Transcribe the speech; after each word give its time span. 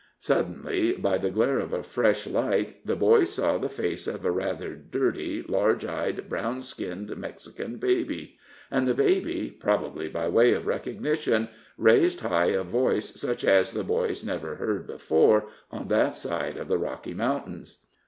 Suddenly, 0.17 0.93
by 0.93 1.19
the 1.19 1.29
glare 1.29 1.59
of 1.59 1.73
a 1.73 1.83
fresh 1.83 2.25
light, 2.25 2.83
the 2.83 2.95
boys 2.95 3.33
saw 3.35 3.59
the 3.59 3.69
face 3.69 4.07
of 4.07 4.25
a 4.25 4.31
rather 4.31 4.73
dirty, 4.73 5.43
large 5.43 5.85
eyed, 5.85 6.27
brown 6.27 6.63
skinned 6.63 7.15
Mexican 7.15 7.75
baby; 7.77 8.39
and 8.71 8.87
the 8.87 8.95
baby, 8.95 9.51
probably 9.59 10.09
by 10.09 10.27
way 10.27 10.53
of 10.53 10.65
recognition, 10.65 11.49
raised 11.77 12.21
high 12.21 12.47
a 12.47 12.63
voice 12.63 13.13
such 13.21 13.45
as 13.45 13.73
the 13.73 13.83
boys 13.83 14.23
never 14.23 14.55
heard 14.55 14.87
before 14.87 15.45
on 15.69 15.87
that 15.89 16.15
side 16.15 16.57
of 16.57 16.67
the 16.67 16.79
Rocky 16.79 17.13
Mountains. 17.13 17.77